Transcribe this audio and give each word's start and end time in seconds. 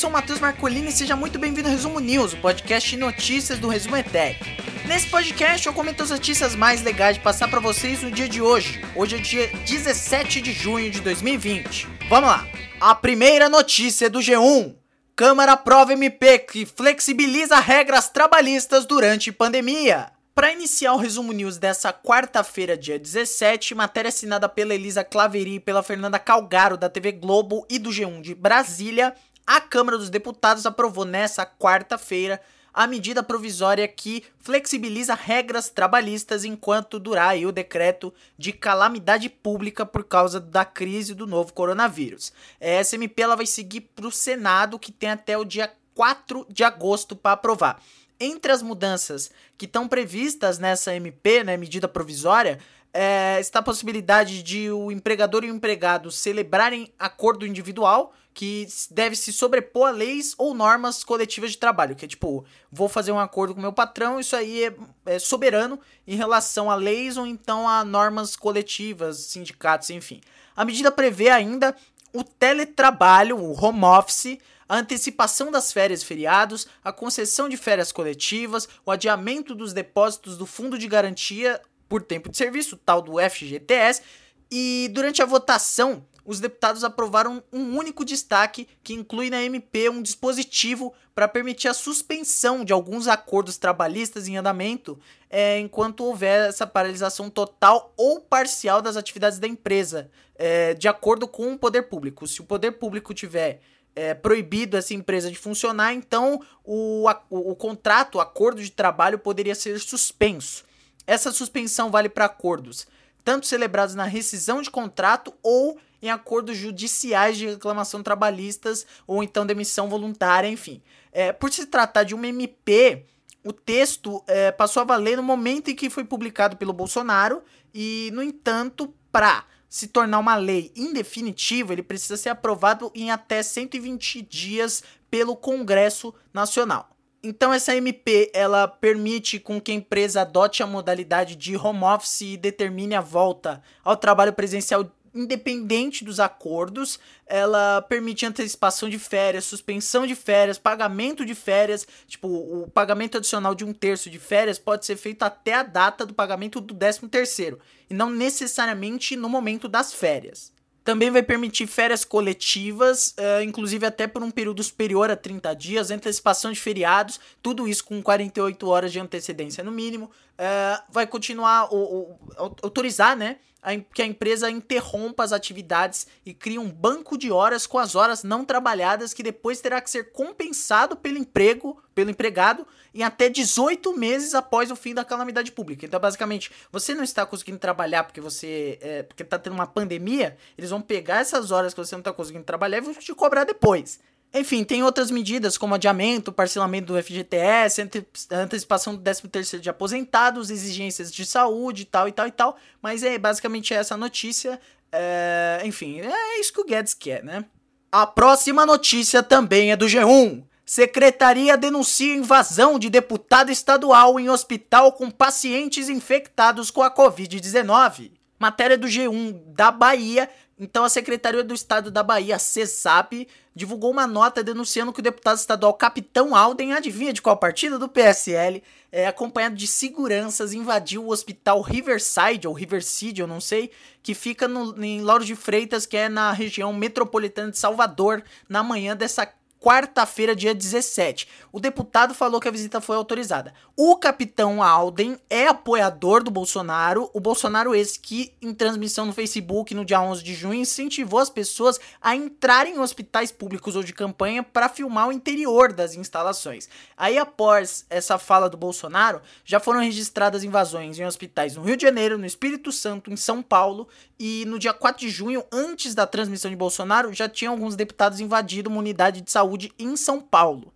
sou 0.00 0.08
o 0.08 0.12
Matheus 0.14 0.40
Marcolini 0.40 0.88
e 0.88 0.92
seja 0.92 1.14
muito 1.14 1.38
bem-vindo 1.38 1.68
ao 1.68 1.74
Resumo 1.74 2.00
News, 2.00 2.32
o 2.32 2.38
podcast 2.38 2.88
de 2.88 2.96
notícias 2.96 3.58
do 3.58 3.68
Resumo 3.68 3.98
ETEC. 3.98 4.38
Nesse 4.86 5.06
podcast 5.10 5.66
eu 5.66 5.74
comento 5.74 6.02
as 6.02 6.08
notícias 6.08 6.56
mais 6.56 6.80
legais 6.80 7.18
de 7.18 7.22
passar 7.22 7.50
para 7.50 7.60
vocês 7.60 8.02
no 8.02 8.10
dia 8.10 8.26
de 8.26 8.40
hoje. 8.40 8.80
Hoje 8.96 9.16
é 9.16 9.18
dia 9.18 9.48
17 9.66 10.40
de 10.40 10.54
junho 10.54 10.90
de 10.90 11.02
2020. 11.02 11.86
Vamos 12.08 12.30
lá! 12.30 12.48
A 12.80 12.94
primeira 12.94 13.50
notícia 13.50 14.06
é 14.06 14.08
do 14.08 14.20
G1. 14.20 14.74
Câmara 15.14 15.52
aprova 15.52 15.92
MP 15.92 16.38
que 16.38 16.64
flexibiliza 16.64 17.60
regras 17.60 18.08
trabalhistas 18.08 18.86
durante 18.86 19.30
pandemia. 19.30 20.10
Para 20.34 20.52
iniciar 20.52 20.94
o 20.94 20.96
resumo 20.96 21.30
news 21.32 21.58
dessa 21.58 21.92
quarta-feira, 21.92 22.74
dia 22.74 22.98
17, 22.98 23.74
matéria 23.74 24.08
assinada 24.08 24.48
pela 24.48 24.74
Elisa 24.74 25.04
Claveri 25.04 25.56
e 25.56 25.60
pela 25.60 25.82
Fernanda 25.82 26.18
Calgaro 26.18 26.78
da 26.78 26.88
TV 26.88 27.12
Globo 27.12 27.66
e 27.68 27.78
do 27.78 27.90
G1 27.90 28.22
de 28.22 28.34
Brasília, 28.34 29.14
a 29.50 29.60
Câmara 29.60 29.98
dos 29.98 30.10
Deputados 30.10 30.64
aprovou 30.64 31.04
nessa 31.04 31.44
quarta-feira 31.44 32.40
a 32.72 32.86
medida 32.86 33.20
provisória 33.20 33.88
que 33.88 34.22
flexibiliza 34.38 35.12
regras 35.12 35.68
trabalhistas 35.68 36.44
enquanto 36.44 37.00
durar 37.00 37.36
o 37.36 37.50
decreto 37.50 38.14
de 38.38 38.52
calamidade 38.52 39.28
pública 39.28 39.84
por 39.84 40.04
causa 40.04 40.38
da 40.38 40.64
crise 40.64 41.16
do 41.16 41.26
novo 41.26 41.52
coronavírus. 41.52 42.32
Essa 42.60 42.94
MP 42.94 43.22
ela 43.22 43.34
vai 43.34 43.44
seguir 43.44 43.80
para 43.80 44.06
o 44.06 44.12
Senado, 44.12 44.78
que 44.78 44.92
tem 44.92 45.10
até 45.10 45.36
o 45.36 45.44
dia 45.44 45.72
4 45.96 46.46
de 46.48 46.62
agosto 46.62 47.16
para 47.16 47.32
aprovar. 47.32 47.82
Entre 48.20 48.52
as 48.52 48.62
mudanças 48.62 49.32
que 49.58 49.64
estão 49.64 49.88
previstas 49.88 50.60
nessa 50.60 50.94
MP, 50.94 51.42
né, 51.42 51.56
medida 51.56 51.88
provisória, 51.88 52.60
é, 52.94 53.38
está 53.40 53.58
a 53.58 53.64
possibilidade 53.64 54.44
de 54.44 54.70
o 54.70 54.92
empregador 54.92 55.42
e 55.42 55.50
o 55.50 55.54
empregado 55.56 56.08
celebrarem 56.12 56.92
acordo 56.96 57.44
individual 57.44 58.14
que 58.32 58.66
deve 58.90 59.16
se 59.16 59.32
sobrepor 59.32 59.88
a 59.88 59.90
leis 59.90 60.34
ou 60.38 60.54
normas 60.54 61.02
coletivas 61.04 61.52
de 61.52 61.58
trabalho, 61.58 61.96
que 61.96 62.04
é 62.04 62.08
tipo, 62.08 62.44
vou 62.70 62.88
fazer 62.88 63.12
um 63.12 63.18
acordo 63.18 63.54
com 63.54 63.60
meu 63.60 63.72
patrão, 63.72 64.20
isso 64.20 64.36
aí 64.36 64.64
é, 64.64 64.74
é 65.06 65.18
soberano 65.18 65.78
em 66.06 66.16
relação 66.16 66.70
a 66.70 66.74
leis 66.74 67.16
ou 67.16 67.26
então 67.26 67.68
a 67.68 67.84
normas 67.84 68.36
coletivas, 68.36 69.18
sindicatos, 69.18 69.90
enfim. 69.90 70.20
A 70.56 70.64
medida 70.64 70.90
prevê 70.90 71.28
ainda 71.28 71.74
o 72.12 72.24
teletrabalho, 72.24 73.36
o 73.36 73.52
home 73.52 73.84
office, 73.84 74.38
a 74.68 74.76
antecipação 74.76 75.50
das 75.50 75.72
férias 75.72 76.02
e 76.02 76.04
feriados, 76.04 76.68
a 76.84 76.92
concessão 76.92 77.48
de 77.48 77.56
férias 77.56 77.90
coletivas, 77.90 78.68
o 78.86 78.90
adiamento 78.90 79.54
dos 79.54 79.72
depósitos 79.72 80.36
do 80.36 80.46
Fundo 80.46 80.78
de 80.78 80.86
Garantia 80.86 81.60
por 81.88 82.02
Tempo 82.02 82.28
de 82.28 82.36
Serviço, 82.36 82.76
tal 82.76 83.02
do 83.02 83.14
FGTS, 83.18 84.02
e 84.48 84.88
durante 84.92 85.22
a 85.22 85.26
votação 85.26 86.04
os 86.30 86.38
deputados 86.38 86.84
aprovaram 86.84 87.42
um 87.52 87.76
único 87.76 88.04
destaque 88.04 88.68
que 88.84 88.94
inclui 88.94 89.30
na 89.30 89.42
MP 89.42 89.88
um 89.88 90.00
dispositivo 90.00 90.94
para 91.12 91.26
permitir 91.26 91.66
a 91.66 91.74
suspensão 91.74 92.64
de 92.64 92.72
alguns 92.72 93.08
acordos 93.08 93.58
trabalhistas 93.58 94.28
em 94.28 94.36
andamento 94.36 94.96
é, 95.28 95.58
enquanto 95.58 96.04
houver 96.04 96.48
essa 96.48 96.68
paralisação 96.68 97.28
total 97.28 97.92
ou 97.96 98.20
parcial 98.20 98.80
das 98.80 98.96
atividades 98.96 99.40
da 99.40 99.48
empresa, 99.48 100.08
é, 100.36 100.72
de 100.72 100.86
acordo 100.86 101.26
com 101.26 101.52
o 101.52 101.58
poder 101.58 101.82
público. 101.88 102.28
Se 102.28 102.40
o 102.40 102.44
poder 102.44 102.70
público 102.78 103.12
tiver 103.12 103.60
é, 103.96 104.14
proibido 104.14 104.76
essa 104.76 104.94
empresa 104.94 105.32
de 105.32 105.36
funcionar, 105.36 105.94
então 105.94 106.40
o, 106.62 107.08
o, 107.28 107.50
o 107.50 107.56
contrato, 107.56 108.18
o 108.18 108.20
acordo 108.20 108.62
de 108.62 108.70
trabalho 108.70 109.18
poderia 109.18 109.56
ser 109.56 109.80
suspenso. 109.80 110.64
Essa 111.08 111.32
suspensão 111.32 111.90
vale 111.90 112.08
para 112.08 112.26
acordos 112.26 112.86
tanto 113.24 113.46
celebrados 113.46 113.94
na 113.94 114.04
rescisão 114.04 114.62
de 114.62 114.70
contrato 114.70 115.32
ou 115.42 115.78
em 116.02 116.10
acordos 116.10 116.56
judiciais 116.56 117.36
de 117.36 117.46
reclamação 117.46 118.02
trabalhistas 118.02 118.86
ou 119.06 119.22
então 119.22 119.46
demissão 119.46 119.88
voluntária, 119.88 120.48
enfim. 120.48 120.82
É, 121.12 121.32
por 121.32 121.52
se 121.52 121.66
tratar 121.66 122.04
de 122.04 122.14
uma 122.14 122.26
MP, 122.26 123.04
o 123.44 123.52
texto 123.52 124.22
é, 124.26 124.52
passou 124.52 124.80
a 124.82 124.84
valer 124.84 125.16
no 125.16 125.22
momento 125.22 125.70
em 125.70 125.74
que 125.74 125.90
foi 125.90 126.04
publicado 126.04 126.56
pelo 126.56 126.72
Bolsonaro 126.72 127.42
e, 127.72 128.10
no 128.12 128.22
entanto, 128.22 128.94
para 129.10 129.44
se 129.68 129.86
tornar 129.86 130.18
uma 130.18 130.34
lei 130.34 130.72
indefinitiva, 130.74 131.72
ele 131.72 131.82
precisa 131.82 132.16
ser 132.16 132.28
aprovado 132.30 132.90
em 132.94 133.10
até 133.10 133.42
120 133.42 134.20
dias 134.22 134.82
pelo 135.08 135.36
Congresso 135.36 136.12
Nacional. 136.34 136.90
Então 137.22 137.52
essa 137.52 137.76
MP, 137.76 138.30
ela 138.34 138.66
permite 138.66 139.38
com 139.38 139.60
que 139.60 139.70
a 139.70 139.74
empresa 139.74 140.22
adote 140.22 140.62
a 140.62 140.66
modalidade 140.66 141.36
de 141.36 141.54
home 141.54 141.84
office 141.84 142.22
e 142.22 142.36
determine 142.36 142.94
a 142.94 143.00
volta 143.00 143.62
ao 143.84 143.96
trabalho 143.96 144.32
presencial 144.32 144.90
independente 145.14 146.04
dos 146.04 146.20
acordos, 146.20 146.98
ela 147.26 147.82
permite 147.82 148.26
antecipação 148.26 148.88
de 148.88 148.98
férias, 148.98 149.44
suspensão 149.44 150.06
de 150.06 150.14
férias, 150.14 150.58
pagamento 150.58 151.24
de 151.24 151.34
férias, 151.34 151.86
tipo, 152.06 152.28
o 152.28 152.70
pagamento 152.70 153.18
adicional 153.18 153.54
de 153.54 153.64
um 153.64 153.72
terço 153.72 154.08
de 154.08 154.18
férias 154.18 154.58
pode 154.58 154.86
ser 154.86 154.96
feito 154.96 155.22
até 155.22 155.54
a 155.54 155.62
data 155.62 156.06
do 156.06 156.14
pagamento 156.14 156.60
do 156.60 156.74
décimo 156.74 157.08
terceiro, 157.08 157.58
e 157.88 157.94
não 157.94 158.10
necessariamente 158.10 159.16
no 159.16 159.28
momento 159.28 159.68
das 159.68 159.92
férias. 159.92 160.52
Também 160.82 161.10
vai 161.10 161.22
permitir 161.22 161.66
férias 161.66 162.04
coletivas, 162.04 163.14
uh, 163.18 163.42
inclusive 163.42 163.84
até 163.84 164.06
por 164.06 164.22
um 164.22 164.30
período 164.30 164.62
superior 164.62 165.10
a 165.10 165.16
30 165.16 165.54
dias, 165.54 165.90
antecipação 165.90 166.50
de 166.50 166.58
feriados, 166.58 167.20
tudo 167.42 167.68
isso 167.68 167.84
com 167.84 168.02
48 168.02 168.66
horas 168.66 168.90
de 168.90 168.98
antecedência 168.98 169.62
no 169.62 169.70
mínimo. 169.70 170.10
Uh, 170.40 170.82
vai 170.90 171.06
continuar, 171.06 171.68
o, 171.70 172.18
autorizar, 172.62 173.14
né? 173.14 173.36
a, 173.62 173.76
que 173.76 174.02
a 174.02 174.06
empresa 174.06 174.50
interrompa 174.50 175.22
as 175.22 175.32
atividades 175.32 176.06
e 176.24 176.32
crie 176.32 176.58
um 176.58 176.70
banco 176.70 177.16
de 177.16 177.30
horas 177.30 177.66
com 177.66 177.78
as 177.78 177.94
horas 177.94 178.22
não 178.22 178.44
trabalhadas 178.44 179.12
que 179.12 179.22
depois 179.22 179.60
terá 179.60 179.80
que 179.80 179.90
ser 179.90 180.12
compensado 180.12 180.96
pelo 180.96 181.18
emprego, 181.18 181.82
pelo 181.94 182.10
empregado 182.10 182.66
em 182.94 183.02
até 183.02 183.28
18 183.28 183.96
meses 183.96 184.34
após 184.34 184.70
o 184.70 184.76
fim 184.76 184.94
da 184.94 185.04
calamidade 185.04 185.52
pública. 185.52 185.86
Então, 185.86 186.00
basicamente, 186.00 186.50
você 186.72 186.94
não 186.94 187.04
está 187.04 187.24
conseguindo 187.24 187.58
trabalhar 187.58 188.04
porque 188.04 188.20
você 188.20 188.78
é, 188.80 189.02
porque 189.02 189.22
está 189.22 189.38
tendo 189.38 189.52
uma 189.52 189.66
pandemia, 189.66 190.36
eles 190.56 190.70
vão 190.70 190.80
pegar 190.80 191.18
essas 191.20 191.50
horas 191.50 191.74
que 191.74 191.80
você 191.80 191.94
não 191.94 192.00
está 192.00 192.12
conseguindo 192.12 192.44
trabalhar 192.44 192.78
e 192.78 192.80
vão 192.80 192.94
te 192.94 193.14
cobrar 193.14 193.44
depois. 193.44 194.00
Enfim, 194.32 194.62
tem 194.62 194.82
outras 194.82 195.10
medidas 195.10 195.58
como 195.58 195.74
adiamento, 195.74 196.32
parcelamento 196.32 196.92
do 196.92 197.02
FGTS, 197.02 197.82
antecipação 198.30 198.94
do 198.94 199.02
13º 199.02 199.58
de 199.58 199.68
aposentados, 199.68 200.50
exigências 200.50 201.10
de 201.10 201.26
saúde 201.26 201.82
e 201.82 201.84
tal 201.84 202.08
e 202.08 202.12
tal 202.12 202.26
e 202.28 202.30
tal, 202.30 202.56
mas 202.80 203.02
é 203.02 203.18
basicamente 203.18 203.74
essa 203.74 203.96
notícia, 203.96 204.60
é, 204.92 205.60
enfim, 205.64 206.00
é 206.00 206.40
isso 206.40 206.52
que 206.52 206.60
o 206.60 206.64
Guedes 206.64 206.94
quer, 206.94 207.24
né? 207.24 207.44
A 207.90 208.06
próxima 208.06 208.64
notícia 208.64 209.20
também 209.20 209.72
é 209.72 209.76
do 209.76 209.86
G1. 209.86 210.44
Secretaria 210.64 211.56
denuncia 211.56 212.14
invasão 212.14 212.78
de 212.78 212.88
deputado 212.88 213.50
estadual 213.50 214.20
em 214.20 214.30
hospital 214.30 214.92
com 214.92 215.10
pacientes 215.10 215.88
infectados 215.88 216.70
com 216.70 216.80
a 216.80 216.94
Covid-19. 216.94 218.12
Matéria 218.40 218.76
do 218.76 218.88
G1 218.88 219.54
da 219.54 219.70
Bahia 219.70 220.28
então, 220.62 220.84
a 220.84 220.90
Secretaria 220.90 221.42
do 221.42 221.54
Estado 221.54 221.90
da 221.90 222.02
Bahia, 222.02 222.38
CESAP, 222.38 223.26
divulgou 223.54 223.90
uma 223.90 224.06
nota 224.06 224.44
denunciando 224.44 224.92
que 224.92 225.00
o 225.00 225.02
deputado 225.02 225.38
estadual 225.38 225.72
Capitão 225.72 226.36
Alden, 226.36 226.74
adivinha 226.74 227.14
de 227.14 227.22
qual 227.22 227.34
partido? 227.38 227.78
Do 227.78 227.88
PSL, 227.88 228.62
é, 228.92 229.06
acompanhado 229.06 229.56
de 229.56 229.66
seguranças, 229.66 230.52
invadiu 230.52 231.02
o 231.02 231.10
hospital 231.10 231.62
Riverside, 231.62 232.46
ou 232.46 232.52
Riverside, 232.52 233.22
eu 233.22 233.26
não 233.26 233.40
sei, 233.40 233.70
que 234.02 234.12
fica 234.12 234.46
no, 234.46 234.84
em 234.84 235.00
Lauro 235.00 235.24
de 235.24 235.34
Freitas, 235.34 235.86
que 235.86 235.96
é 235.96 236.10
na 236.10 236.30
região 236.30 236.74
metropolitana 236.74 237.50
de 237.50 237.58
Salvador, 237.58 238.22
na 238.46 238.62
manhã 238.62 238.94
dessa 238.94 239.24
quarta-feira, 239.60 240.34
dia 240.34 240.54
17. 240.54 241.28
O 241.52 241.60
deputado 241.60 242.14
falou 242.14 242.40
que 242.40 242.48
a 242.48 242.50
visita 242.50 242.80
foi 242.80 242.96
autorizada. 242.96 243.52
O 243.76 243.94
capitão 243.96 244.62
Alden 244.62 245.18
é 245.28 245.46
apoiador 245.46 246.22
do 246.22 246.30
Bolsonaro. 246.30 247.10
O 247.12 247.20
Bolsonaro, 247.20 247.74
esse 247.74 248.00
que, 248.00 248.32
em 248.40 248.54
transmissão 248.54 249.04
no 249.04 249.12
Facebook 249.12 249.74
no 249.74 249.84
dia 249.84 250.00
11 250.00 250.22
de 250.22 250.34
junho, 250.34 250.54
incentivou 250.60 251.20
as 251.20 251.28
pessoas 251.28 251.78
a 252.00 252.16
entrarem 252.16 252.76
em 252.76 252.78
hospitais 252.78 253.30
públicos 253.30 253.76
ou 253.76 253.82
de 253.82 253.92
campanha 253.92 254.42
para 254.42 254.68
filmar 254.68 255.08
o 255.08 255.12
interior 255.12 255.72
das 255.72 255.94
instalações. 255.94 256.68
Aí, 256.96 257.18
após 257.18 257.84
essa 257.90 258.18
fala 258.18 258.48
do 258.48 258.56
Bolsonaro, 258.56 259.20
já 259.44 259.60
foram 259.60 259.80
registradas 259.80 260.42
invasões 260.42 260.98
em 260.98 261.04
hospitais 261.04 261.54
no 261.54 261.62
Rio 261.62 261.76
de 261.76 261.82
Janeiro, 261.82 262.16
no 262.16 262.26
Espírito 262.26 262.72
Santo, 262.72 263.12
em 263.12 263.16
São 263.16 263.42
Paulo. 263.42 263.88
E 264.18 264.44
no 264.46 264.58
dia 264.58 264.72
4 264.72 265.00
de 265.00 265.10
junho, 265.10 265.44
antes 265.50 265.94
da 265.94 266.06
transmissão 266.06 266.50
de 266.50 266.56
Bolsonaro, 266.56 267.12
já 267.12 267.28
tinham 267.28 267.52
alguns 267.52 267.74
deputados 267.74 268.20
invadido 268.20 268.68
uma 268.68 268.78
unidade 268.78 269.20
de 269.22 269.30
saúde 269.30 269.49
saúde 269.50 269.72
em 269.78 269.96
São 269.96 270.20
Paulo. 270.20 270.72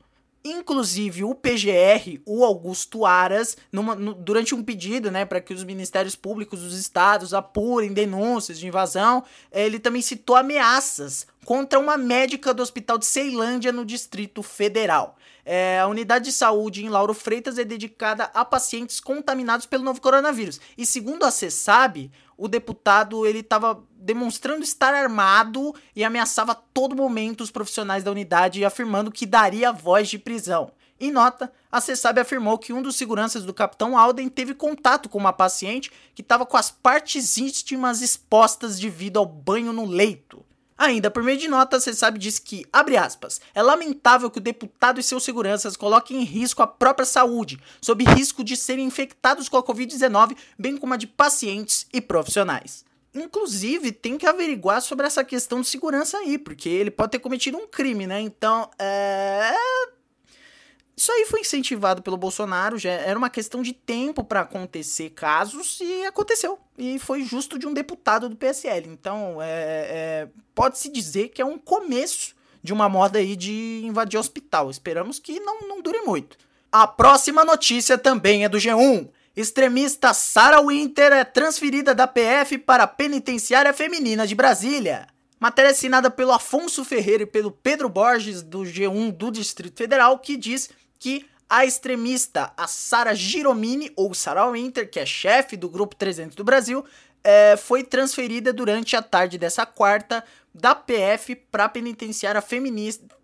Inclusive, 0.46 1.24
o 1.24 1.34
PGR, 1.34 2.20
o 2.26 2.44
Augusto 2.44 3.06
Aras, 3.06 3.56
numa, 3.72 3.94
no, 3.94 4.12
durante 4.12 4.54
um 4.54 4.62
pedido 4.62 5.10
né, 5.10 5.24
para 5.24 5.40
que 5.40 5.54
os 5.54 5.64
ministérios 5.64 6.14
públicos 6.14 6.60
dos 6.60 6.78
estados 6.78 7.32
apurem 7.32 7.94
denúncias 7.94 8.58
de 8.58 8.66
invasão, 8.66 9.24
ele 9.50 9.78
também 9.78 10.02
citou 10.02 10.36
ameaças 10.36 11.26
contra 11.44 11.78
uma 11.78 11.96
médica 11.96 12.54
do 12.54 12.62
hospital 12.62 12.98
de 12.98 13.06
Ceilândia, 13.06 13.72
no 13.72 13.84
Distrito 13.84 14.42
Federal. 14.42 15.16
É, 15.44 15.78
a 15.78 15.86
unidade 15.86 16.26
de 16.26 16.32
saúde 16.32 16.84
em 16.84 16.88
Lauro 16.88 17.12
Freitas 17.12 17.58
é 17.58 17.64
dedicada 17.64 18.24
a 18.32 18.44
pacientes 18.44 18.98
contaminados 18.98 19.66
pelo 19.66 19.84
novo 19.84 20.00
coronavírus. 20.00 20.58
E 20.76 20.86
segundo 20.86 21.24
a 21.24 21.30
CESAB, 21.30 22.10
o 22.36 22.48
deputado 22.48 23.26
ele 23.26 23.40
estava 23.40 23.82
demonstrando 23.94 24.64
estar 24.64 24.94
armado 24.94 25.74
e 25.94 26.02
ameaçava 26.02 26.52
a 26.52 26.54
todo 26.54 26.96
momento 26.96 27.42
os 27.42 27.50
profissionais 27.50 28.02
da 28.02 28.10
unidade, 28.10 28.64
afirmando 28.64 29.12
que 29.12 29.26
daria 29.26 29.70
voz 29.70 30.08
de 30.08 30.18
prisão. 30.18 30.72
Em 30.98 31.10
nota, 31.10 31.52
a 31.70 31.80
CESAB 31.80 32.20
afirmou 32.20 32.56
que 32.56 32.72
um 32.72 32.80
dos 32.80 32.96
seguranças 32.96 33.44
do 33.44 33.52
capitão 33.52 33.98
Alden 33.98 34.28
teve 34.28 34.54
contato 34.54 35.08
com 35.08 35.18
uma 35.18 35.32
paciente 35.32 35.90
que 36.14 36.22
estava 36.22 36.46
com 36.46 36.56
as 36.56 36.70
partes 36.70 37.36
íntimas 37.36 38.00
expostas 38.00 38.78
devido 38.78 39.18
ao 39.18 39.26
banho 39.26 39.72
no 39.72 39.84
leito. 39.84 40.43
Ainda 40.76 41.10
por 41.10 41.22
meio 41.22 41.38
de 41.38 41.46
nota, 41.46 41.76
a 41.76 41.80
CESAB 41.80 42.18
disse 42.18 42.42
que, 42.42 42.64
abre 42.72 42.96
aspas, 42.96 43.40
é 43.54 43.62
lamentável 43.62 44.30
que 44.30 44.38
o 44.38 44.42
deputado 44.42 44.98
e 44.98 45.02
seus 45.02 45.22
seguranças 45.22 45.76
coloquem 45.76 46.20
em 46.20 46.24
risco 46.24 46.62
a 46.62 46.66
própria 46.66 47.06
saúde, 47.06 47.60
sob 47.80 48.04
risco 48.04 48.42
de 48.42 48.56
serem 48.56 48.84
infectados 48.84 49.48
com 49.48 49.56
a 49.56 49.62
Covid-19, 49.62 50.36
bem 50.58 50.76
como 50.76 50.94
a 50.94 50.96
de 50.96 51.06
pacientes 51.06 51.86
e 51.92 52.00
profissionais. 52.00 52.84
Inclusive, 53.14 53.92
tem 53.92 54.18
que 54.18 54.26
averiguar 54.26 54.82
sobre 54.82 55.06
essa 55.06 55.22
questão 55.22 55.60
de 55.60 55.68
segurança 55.68 56.18
aí, 56.18 56.36
porque 56.36 56.68
ele 56.68 56.90
pode 56.90 57.12
ter 57.12 57.20
cometido 57.20 57.56
um 57.56 57.68
crime, 57.68 58.08
né? 58.08 58.20
Então, 58.20 58.68
é 58.76 59.54
isso 60.96 61.10
aí 61.10 61.26
foi 61.26 61.40
incentivado 61.40 62.02
pelo 62.02 62.16
Bolsonaro, 62.16 62.78
já 62.78 62.90
era 62.90 63.18
uma 63.18 63.28
questão 63.28 63.62
de 63.62 63.72
tempo 63.72 64.22
para 64.22 64.40
acontecer 64.40 65.10
casos 65.10 65.78
e 65.80 66.04
aconteceu. 66.04 66.58
E 66.78 66.98
foi 66.98 67.22
justo 67.24 67.58
de 67.58 67.66
um 67.66 67.74
deputado 67.74 68.28
do 68.28 68.36
PSL. 68.36 68.88
Então, 68.88 69.42
é, 69.42 69.46
é, 69.48 70.28
pode-se 70.54 70.88
dizer 70.88 71.30
que 71.30 71.42
é 71.42 71.44
um 71.44 71.58
começo 71.58 72.34
de 72.62 72.72
uma 72.72 72.88
moda 72.88 73.18
aí 73.18 73.34
de 73.34 73.82
invadir 73.84 74.18
hospital. 74.18 74.70
Esperamos 74.70 75.18
que 75.18 75.40
não, 75.40 75.62
não 75.62 75.82
dure 75.82 76.00
muito. 76.02 76.38
A 76.70 76.86
próxima 76.86 77.44
notícia 77.44 77.98
também 77.98 78.44
é 78.44 78.48
do 78.48 78.58
G1. 78.58 79.08
Extremista 79.36 80.14
Sarah 80.14 80.62
Winter 80.62 81.12
é 81.12 81.24
transferida 81.24 81.92
da 81.92 82.06
PF 82.06 82.56
para 82.58 82.84
a 82.84 82.88
Penitenciária 82.88 83.72
Feminina 83.72 84.26
de 84.26 84.34
Brasília. 84.34 85.08
Matéria 85.40 85.72
assinada 85.72 86.10
pelo 86.10 86.32
Afonso 86.32 86.84
Ferreira 86.84 87.24
e 87.24 87.26
pelo 87.26 87.50
Pedro 87.50 87.88
Borges, 87.88 88.42
do 88.42 88.60
G1 88.60 89.12
do 89.12 89.30
Distrito 89.30 89.76
Federal, 89.76 90.18
que 90.18 90.36
diz 90.36 90.70
que 90.98 91.26
a 91.48 91.64
extremista, 91.64 92.52
a 92.56 92.66
Sara 92.66 93.14
Giromini, 93.14 93.92
ou 93.96 94.14
Sarah 94.14 94.50
Winter, 94.50 94.90
que 94.90 94.98
é 94.98 95.06
chefe 95.06 95.56
do 95.56 95.68
Grupo 95.68 95.94
300 95.94 96.34
do 96.34 96.42
Brasil, 96.42 96.84
é, 97.22 97.56
foi 97.56 97.82
transferida 97.82 98.52
durante 98.52 98.96
a 98.96 99.02
tarde 99.02 99.38
dessa 99.38 99.64
quarta 99.64 100.24
da 100.54 100.74
PF 100.74 101.34
para 101.34 101.64
a 101.64 101.68
penitenciária 101.68 102.42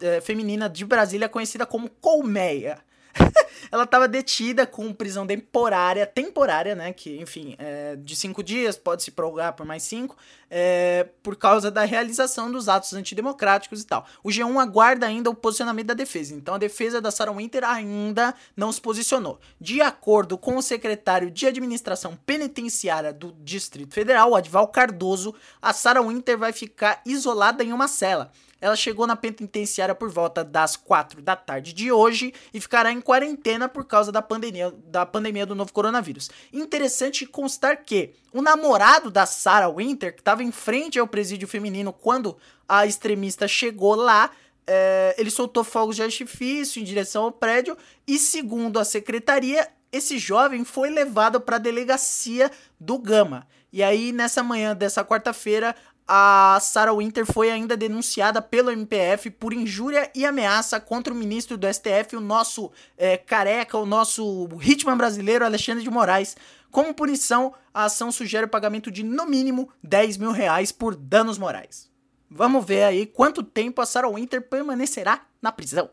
é, 0.00 0.20
feminina 0.20 0.68
de 0.68 0.84
Brasília, 0.84 1.28
conhecida 1.28 1.66
como 1.66 1.88
Colmeia. 2.00 2.78
ela 3.70 3.84
estava 3.84 4.08
detida 4.08 4.66
com 4.66 4.92
prisão 4.92 5.26
temporária, 5.26 6.06
temporária, 6.06 6.74
né? 6.74 6.92
Que, 6.92 7.20
enfim, 7.20 7.54
é, 7.58 7.96
de 7.96 8.16
cinco 8.16 8.42
dias, 8.42 8.76
pode 8.76 9.02
se 9.02 9.10
prorrogar 9.10 9.54
por 9.54 9.64
mais 9.64 9.82
cinco, 9.82 10.16
é, 10.50 11.08
por 11.22 11.36
causa 11.36 11.70
da 11.70 11.84
realização 11.84 12.50
dos 12.50 12.68
atos 12.68 12.92
antidemocráticos 12.92 13.82
e 13.82 13.86
tal. 13.86 14.04
O 14.24 14.28
G1 14.28 14.60
aguarda 14.60 15.06
ainda 15.06 15.30
o 15.30 15.34
posicionamento 15.34 15.86
da 15.86 15.94
defesa, 15.94 16.34
então 16.34 16.54
a 16.54 16.58
defesa 16.58 17.00
da 17.00 17.10
Sarah 17.10 17.32
Winter 17.32 17.64
ainda 17.64 18.34
não 18.56 18.72
se 18.72 18.80
posicionou. 18.80 19.38
De 19.60 19.80
acordo 19.80 20.36
com 20.36 20.56
o 20.56 20.62
secretário 20.62 21.30
de 21.30 21.46
administração 21.46 22.18
penitenciária 22.26 23.12
do 23.12 23.32
Distrito 23.32 23.94
Federal, 23.94 24.34
Adval 24.34 24.68
Cardoso, 24.68 25.34
a 25.62 25.72
Sarah 25.72 26.02
Winter 26.02 26.36
vai 26.36 26.52
ficar 26.52 27.00
isolada 27.06 27.62
em 27.62 27.72
uma 27.72 27.86
cela. 27.86 28.32
Ela 28.60 28.76
chegou 28.76 29.06
na 29.06 29.16
penitenciária 29.16 29.94
por 29.94 30.10
volta 30.10 30.44
das 30.44 30.76
4 30.76 31.22
da 31.22 31.34
tarde 31.34 31.72
de 31.72 31.90
hoje 31.90 32.34
e 32.52 32.60
ficará 32.60 32.92
em 32.92 33.00
quarentena 33.00 33.68
por 33.68 33.84
causa 33.84 34.12
da 34.12 34.20
pandemia, 34.20 34.72
da 34.86 35.06
pandemia 35.06 35.46
do 35.46 35.54
novo 35.54 35.72
coronavírus. 35.72 36.30
Interessante 36.52 37.26
constar 37.26 37.84
que 37.84 38.14
o 38.32 38.42
namorado 38.42 39.10
da 39.10 39.26
Sarah 39.26 39.70
Winter, 39.70 40.14
que 40.14 40.20
estava 40.20 40.42
em 40.42 40.52
frente 40.52 40.98
ao 40.98 41.06
presídio 41.06 41.48
feminino 41.48 41.92
quando 41.92 42.36
a 42.68 42.86
extremista 42.86 43.48
chegou 43.48 43.94
lá, 43.94 44.30
é, 44.66 45.16
ele 45.18 45.30
soltou 45.30 45.64
fogos 45.64 45.96
de 45.96 46.02
artifício 46.02 46.80
em 46.80 46.84
direção 46.84 47.24
ao 47.24 47.32
prédio 47.32 47.76
e, 48.06 48.18
segundo 48.18 48.78
a 48.78 48.84
secretaria, 48.84 49.68
esse 49.90 50.18
jovem 50.18 50.64
foi 50.64 50.90
levado 50.90 51.40
para 51.40 51.56
a 51.56 51.58
delegacia 51.58 52.50
do 52.78 52.98
Gama. 52.98 53.46
E 53.72 53.82
aí, 53.82 54.12
nessa 54.12 54.42
manhã 54.42 54.74
dessa 54.74 55.04
quarta-feira, 55.04 55.74
a 56.12 56.58
Sarah 56.60 56.92
Winter 56.92 57.24
foi 57.24 57.52
ainda 57.52 57.76
denunciada 57.76 58.42
pelo 58.42 58.72
MPF 58.72 59.30
por 59.30 59.52
injúria 59.52 60.10
e 60.12 60.26
ameaça 60.26 60.80
contra 60.80 61.14
o 61.14 61.16
ministro 61.16 61.56
do 61.56 61.72
STF, 61.72 62.16
o 62.16 62.20
nosso 62.20 62.72
é, 62.98 63.16
careca, 63.16 63.78
o 63.78 63.86
nosso 63.86 64.48
Hitman 64.60 64.96
brasileiro, 64.96 65.44
Alexandre 65.44 65.84
de 65.84 65.88
Moraes. 65.88 66.36
Como 66.68 66.92
punição, 66.92 67.54
a 67.72 67.84
ação 67.84 68.10
sugere 68.10 68.46
o 68.46 68.48
pagamento 68.48 68.90
de 68.90 69.04
no 69.04 69.24
mínimo 69.24 69.70
10 69.84 70.16
mil 70.16 70.32
reais 70.32 70.72
por 70.72 70.96
danos 70.96 71.38
morais. 71.38 71.88
Vamos 72.28 72.64
ver 72.64 72.82
aí 72.82 73.06
quanto 73.06 73.44
tempo 73.44 73.80
a 73.80 73.86
Sarah 73.86 74.10
Winter 74.10 74.42
permanecerá 74.42 75.24
na 75.40 75.52
prisão. 75.52 75.90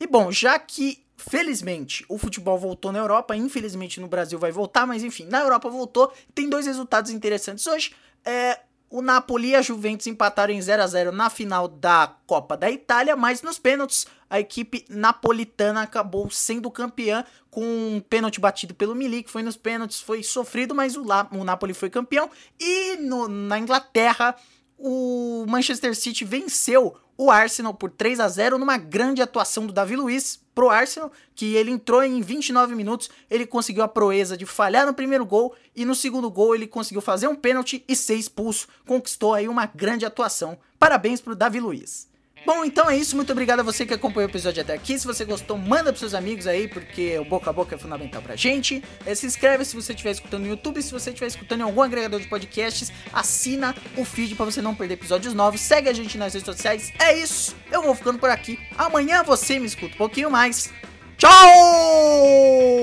E 0.00 0.06
bom, 0.06 0.32
já 0.32 0.58
que 0.58 1.06
felizmente 1.16 2.04
o 2.08 2.18
futebol 2.18 2.58
voltou 2.58 2.90
na 2.90 2.98
Europa, 2.98 3.36
infelizmente 3.36 4.00
no 4.00 4.08
Brasil 4.08 4.36
vai 4.36 4.50
voltar, 4.50 4.84
mas 4.84 5.04
enfim, 5.04 5.26
na 5.26 5.38
Europa 5.38 5.70
voltou, 5.70 6.12
tem 6.34 6.48
dois 6.48 6.66
resultados 6.66 7.12
interessantes 7.12 7.64
hoje. 7.68 7.94
É, 8.24 8.58
o 8.90 9.00
Napoli 9.00 9.50
e 9.50 9.54
a 9.54 9.62
Juventus 9.62 10.08
empataram 10.08 10.52
em 10.52 10.60
0 10.60 10.82
a 10.82 10.86
0 10.86 11.12
na 11.12 11.30
final 11.30 11.68
da 11.68 12.12
Copa 12.26 12.56
da 12.56 12.68
Itália, 12.68 13.14
mas 13.14 13.40
nos 13.40 13.58
pênaltis 13.58 14.04
a 14.28 14.40
equipe 14.40 14.84
napolitana 14.88 15.82
acabou 15.82 16.28
sendo 16.28 16.70
campeã 16.70 17.24
com 17.50 17.62
um 17.62 18.00
pênalti 18.00 18.40
batido 18.40 18.74
pelo 18.74 18.94
Milik, 18.94 19.30
foi 19.30 19.42
nos 19.42 19.56
pênaltis, 19.56 20.00
foi 20.00 20.22
sofrido, 20.22 20.74
mas 20.74 20.96
o, 20.96 21.04
La 21.04 21.28
o 21.32 21.44
Napoli 21.44 21.72
foi 21.72 21.88
campeão. 21.88 22.28
E 22.58 22.96
no, 22.96 23.28
na 23.28 23.58
Inglaterra, 23.58 24.34
o 24.80 25.44
Manchester 25.46 25.94
City 25.94 26.24
venceu 26.24 26.96
o 27.16 27.30
Arsenal 27.30 27.74
por 27.74 27.90
3 27.90 28.18
a 28.18 28.28
0 28.28 28.58
numa 28.58 28.78
grande 28.78 29.20
atuação 29.20 29.66
do 29.66 29.74
Davi 29.74 29.94
Luiz 29.94 30.40
pro 30.54 30.70
Arsenal, 30.70 31.12
que 31.34 31.54
ele 31.54 31.70
entrou 31.70 32.02
em 32.02 32.22
29 32.22 32.74
minutos, 32.74 33.10
ele 33.30 33.46
conseguiu 33.46 33.82
a 33.82 33.88
proeza 33.88 34.38
de 34.38 34.46
falhar 34.46 34.86
no 34.86 34.94
primeiro 34.94 35.26
gol 35.26 35.54
e 35.76 35.84
no 35.84 35.94
segundo 35.94 36.30
gol 36.30 36.54
ele 36.54 36.66
conseguiu 36.66 37.02
fazer 37.02 37.28
um 37.28 37.34
pênalti 37.34 37.84
e 37.86 37.94
ser 37.94 38.14
expulso, 38.14 38.68
conquistou 38.86 39.34
aí 39.34 39.48
uma 39.48 39.66
grande 39.66 40.06
atuação. 40.06 40.58
Parabéns 40.78 41.20
pro 41.20 41.36
Davi 41.36 41.60
Luiz. 41.60 42.09
Bom, 42.44 42.64
então 42.64 42.90
é 42.90 42.96
isso. 42.96 43.14
Muito 43.16 43.30
obrigado 43.32 43.60
a 43.60 43.62
você 43.62 43.84
que 43.84 43.94
acompanhou 43.94 44.28
o 44.28 44.30
episódio 44.30 44.62
até 44.62 44.74
aqui. 44.74 44.98
Se 44.98 45.06
você 45.06 45.24
gostou, 45.24 45.56
manda 45.58 45.84
pros 45.84 46.00
seus 46.00 46.14
amigos 46.14 46.46
aí, 46.46 46.66
porque 46.66 47.18
o 47.18 47.24
boca 47.24 47.50
a 47.50 47.52
boca 47.52 47.74
é 47.74 47.78
fundamental 47.78 48.22
pra 48.22 48.36
gente. 48.36 48.82
É, 49.04 49.14
se 49.14 49.26
inscreve 49.26 49.64
se 49.64 49.74
você 49.74 49.92
estiver 49.92 50.10
escutando 50.10 50.42
no 50.42 50.48
YouTube. 50.48 50.82
Se 50.82 50.92
você 50.92 51.10
estiver 51.10 51.26
escutando 51.26 51.60
em 51.60 51.64
algum 51.64 51.82
agregador 51.82 52.18
de 52.20 52.28
podcasts, 52.28 52.92
assina 53.12 53.74
o 53.96 54.04
feed 54.04 54.34
para 54.34 54.46
você 54.46 54.62
não 54.62 54.74
perder 54.74 54.94
episódios 54.94 55.34
novos. 55.34 55.60
Segue 55.60 55.88
a 55.88 55.92
gente 55.92 56.16
nas 56.16 56.34
redes 56.34 56.46
sociais. 56.46 56.92
É 56.98 57.16
isso. 57.16 57.54
Eu 57.70 57.82
vou 57.82 57.94
ficando 57.94 58.18
por 58.18 58.30
aqui. 58.30 58.58
Amanhã 58.76 59.22
você 59.22 59.58
me 59.58 59.66
escuta 59.66 59.94
um 59.94 59.98
pouquinho 59.98 60.30
mais. 60.30 60.72
Tchau! 61.16 62.79